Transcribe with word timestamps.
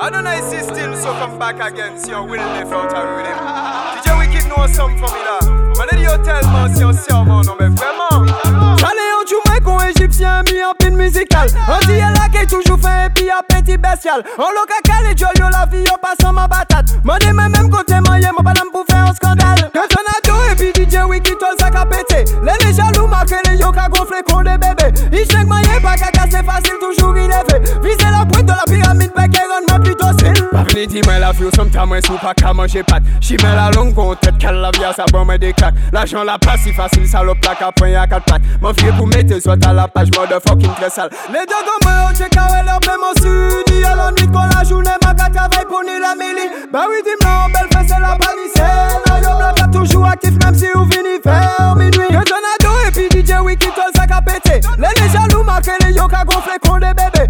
I 0.00 0.10
don't 0.10 0.24
know 0.24 0.32
if 0.32 0.64
still 0.64 0.96
so 0.96 1.12
come 1.12 1.38
back 1.38 1.60
again, 1.60 1.98
si 1.98 2.12
on 2.12 2.28
will 2.28 2.40
live 2.40 2.72
out 2.72 2.92
a 2.92 3.02
rhythm. 3.16 3.38
DJ 4.02 4.18
Wicked 4.18 4.48
know 4.48 4.66
something 4.66 4.98
for 4.98 5.10
me 5.12 5.20
là. 5.22 5.38
Man, 5.78 6.02
yo 6.02 6.16
tell 6.24 6.44
moi 6.50 6.68
si 6.74 6.84
on 6.84 6.92
sait 6.92 7.12
non 7.12 7.54
mais 7.58 7.68
vraiment. 7.68 8.26
J'allais 8.78 9.12
en 9.14 9.26
Jumai 9.26 9.60
con 9.62 9.78
égyptien 9.80 10.42
mis 10.44 10.64
en 10.64 10.72
pin 10.78 10.90
musical? 10.90 11.48
On 11.68 11.78
dit 11.86 12.00
là 12.00 12.28
qui 12.32 12.46
toujours 12.46 12.78
fait 12.80 13.06
et 13.06 13.10
puis 13.14 13.30
appétit 13.30 13.76
bestial. 13.76 14.24
On 14.38 14.50
loca 14.50 14.74
calé 14.82 15.14
jolio 15.16 15.48
la 15.50 15.66
vie 15.66 15.84
en 15.88 15.98
passant 15.98 16.32
ma 16.32 16.48
patate. 16.48 16.96
M'en 17.04 17.18
dit 17.18 17.32
même 17.32 17.70
côté 17.70 17.94
moyen, 18.06 18.32
mon 18.36 18.42
madame 18.42 18.68
pour 18.72 18.84
faire 18.90 19.06
un 19.06 19.14
scandale. 19.14 19.70
Quand 19.72 19.86
on 19.98 20.04
a 20.08 20.20
dos 20.26 20.52
et 20.52 20.56
puis 20.56 20.84
DJ 20.84 21.04
Wicked 21.08 21.38
tout 21.38 21.58
ça 21.58 21.70
qu'a 21.70 21.86
pété. 21.86 22.24
Les 22.42 22.66
les 22.66 22.72
jaloux 22.72 23.06
marquent 23.06 23.34
les 23.48 23.56
yo 23.56 23.70
des 23.70 24.58
bébés. 24.58 25.00
Il 25.12 25.30
chèque 25.30 25.46
moyen 25.46 25.61
venu 30.86 31.00
dire 31.00 31.18
la 31.20 31.32
vie, 31.32 31.44
sometimes 31.54 31.86
moi 31.86 32.00
sous 32.00 32.18
pas 32.18 32.34
qu'à 32.34 32.52
manger 32.52 32.82
pâte. 32.82 33.02
J'y 33.20 33.36
la 33.36 33.70
longue 33.70 33.94
con 33.94 34.14
tête 34.14 34.38
qu'elle 34.38 34.56
la 34.56 34.70
vie 34.70 34.80
ça 34.96 35.04
bon 35.12 35.24
me 35.24 35.36
des 35.36 35.52
claques. 35.52 35.74
L'argent 35.92 36.24
la 36.24 36.38
place 36.38 36.60
si 36.62 36.72
facile, 36.72 37.06
salope 37.06 37.38
la 37.44 37.72
point 37.72 37.94
à 37.94 38.06
quatre 38.06 38.24
pattes. 38.24 38.42
Mon 38.60 38.72
vieux 38.72 38.92
pour 38.96 39.06
mettre 39.06 39.40
soit 39.40 39.64
à 39.64 39.72
la 39.72 39.88
page 39.88 40.08
mode 40.16 40.38
fucking 40.46 40.74
très 40.74 40.90
sale. 40.90 41.10
Les 41.28 41.40
deux 41.40 41.54
comme 41.64 41.90
moi, 41.90 42.10
on 42.10 42.14
check 42.14 42.32
out 42.36 42.64
leur 42.64 42.80
paiement 42.80 43.14
sud. 43.20 43.64
Il 43.68 43.80
y 43.80 43.84
a 43.84 43.94
la 43.94 44.10
nuit 44.12 44.26
qu'on 44.28 44.46
la 44.46 44.64
journée, 44.64 44.90
ma 45.04 45.14
gars 45.14 45.28
travaille 45.32 45.66
pour 45.66 45.82
ni 45.82 45.98
la 46.00 46.14
mili. 46.14 46.48
Bah 46.72 46.86
oui, 46.88 46.96
dis-moi, 47.04 47.46
belle 47.52 47.68
fesse, 47.72 47.92
c'est 47.94 48.00
la. 48.00 48.16
La 49.06 49.20
yo 49.20 49.36
bloc 49.38 49.70
toujours 49.72 50.06
actif, 50.06 50.32
même 50.44 50.54
si 50.54 50.66
vous 50.74 50.84
venez 50.84 51.20
faire 51.22 51.74
minuit. 51.76 52.06
Que 52.08 52.24
deux, 52.24 53.02
et 53.02 53.08
puis 53.08 53.22
DJ 53.22 53.40
Wiki, 53.40 53.68
tout 53.68 53.80
ça 53.94 54.06
qu'a 54.06 54.20
pété. 54.20 54.60
Les 54.78 55.08
jaloux, 55.08 55.42
marquent 55.42 55.70
les 55.84 55.92
yo 55.92 56.06
qu'a 56.06 56.24
gonflé 56.24 56.54
con 56.60 56.78
des 56.78 56.92
bébés. 56.94 57.21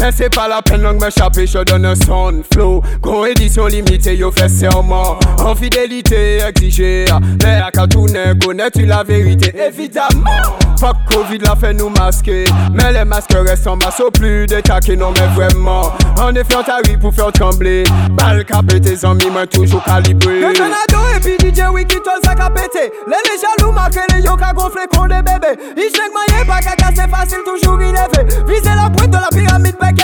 Mais 0.00 0.10
c'est 0.12 0.34
pas 0.34 0.48
la 0.48 0.62
peine 0.62 0.82
longue 0.82 1.00
m'échapper, 1.00 1.46
je 1.46 1.58
donne 1.58 1.84
un 1.84 1.94
son 1.94 2.42
flow. 2.52 2.82
Gros 3.00 3.26
édition 3.26 3.66
limitée, 3.66 4.16
yo 4.16 4.30
fait 4.32 4.48
serment. 4.48 5.18
En 5.38 5.54
fidélité 5.54 6.38
exigée. 6.38 7.04
Mais 7.42 7.60
à 7.64 7.70
Katounen, 7.70 8.38
connais-tu 8.38 8.86
la 8.86 9.02
vérité? 9.02 9.52
Évidemment. 9.68 10.65
Fuck 10.78 10.96
Covid 11.10 11.38
la 11.38 11.56
fait 11.56 11.72
nous 11.72 11.88
masquer. 11.88 12.44
Mais 12.72 12.92
les 12.92 13.04
masques 13.04 13.34
restent 13.34 13.66
en 13.66 13.76
masse 13.76 14.00
au 14.00 14.10
plus 14.10 14.46
détaqués, 14.46 14.96
non 14.96 15.12
mais 15.12 15.26
vraiment. 15.34 15.92
En 16.20 16.34
effet, 16.34 16.54
on 16.58 16.62
t'arrive 16.62 16.98
pour 16.98 17.14
faire 17.14 17.32
trembler. 17.32 17.84
Balle 18.10 18.44
capé, 18.44 18.80
tes 18.80 19.04
amis, 19.04 19.28
moi 19.32 19.46
toujours 19.46 19.82
calibré. 19.84 20.40
Que 20.40 20.54
Jonado 20.54 20.98
et 21.16 21.20
puis 21.20 21.36
DJ 21.38 21.62
Wiki, 21.72 21.96
tout 21.96 22.10
ça 22.22 22.34
qu'a 22.34 22.50
pété. 22.50 22.92
Les 23.06 23.16
les 23.26 23.40
jaloux 23.40 23.72
marquent 23.72 24.00
les 24.14 24.22
yo 24.22 24.36
qu'a 24.36 24.52
gonflé 24.52 24.82
con 24.94 25.06
des 25.06 25.22
bébés. 25.22 25.58
Il 25.76 25.82
chèque 25.84 26.12
moyen, 26.12 26.44
pas 26.44 26.60
qu'à 26.60 26.76
casser 26.76 27.08
facile, 27.10 27.38
toujours 27.44 27.80
il 27.80 27.94
est 27.94 28.16
fait. 28.16 28.44
Viser 28.46 28.74
la 28.74 28.90
pointe 28.90 29.10
de 29.10 29.16
la 29.16 29.28
pyramide, 29.30 29.76
bec 29.80 29.96